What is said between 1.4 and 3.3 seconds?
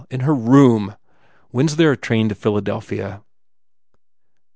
When s there a train to Philadelphia?"